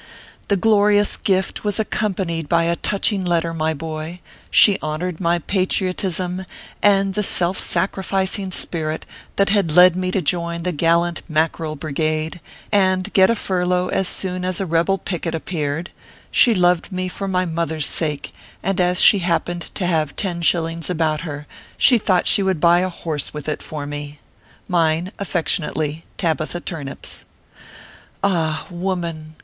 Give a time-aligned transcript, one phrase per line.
[0.47, 5.37] The glorious gift was accom panied by a touching letter, my boy; she honored my
[5.37, 6.47] patriotism,
[6.81, 12.41] and the self sacrificing spirit that had led me to join the gallant Mackerel Brigade,
[12.71, 15.91] and get a furlough as soon as a rebel picket appeared;
[16.31, 18.33] she loved me for my mother s sake,
[18.63, 21.45] and as she happened to have ten shillings about her,
[21.77, 24.17] she thought she would buy a horse with it for me.
[24.67, 27.23] Mine, affectionately, Tabitha Turnips.
[28.23, 28.65] 10 110 ORPHEUS C.
[28.65, 28.65] KEER PAPERS.
[28.67, 29.35] Ah, woman